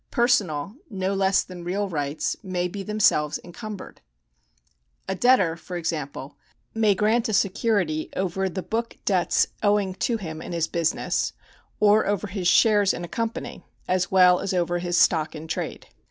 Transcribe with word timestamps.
Personal, 0.09 0.73
no 0.89 1.13
less 1.13 1.43
than 1.43 1.63
real 1.63 1.87
rights 1.87 2.35
may 2.41 2.67
be 2.67 2.81
themselves 2.81 3.37
encumbered. 3.43 4.01
A 5.07 5.13
debtor, 5.13 5.55
for 5.55 5.77
example, 5.77 6.37
may 6.73 6.95
grant 6.95 7.29
a 7.29 7.33
security 7.33 8.09
over 8.15 8.49
the 8.49 8.63
book 8.63 8.97
debts 9.05 9.45
owing 9.61 9.93
to 9.93 10.17
him 10.17 10.41
in 10.41 10.53
his 10.53 10.67
business 10.67 11.33
or 11.79 12.07
over 12.07 12.25
his 12.25 12.47
shares 12.47 12.95
in 12.95 13.03
a 13.03 13.07
company, 13.07 13.63
as 13.87 14.09
well 14.09 14.39
as 14.39 14.55
over 14.55 14.79
his 14.79 14.97
stock 14.97 15.35
in 15.35 15.47
trade. 15.47 15.85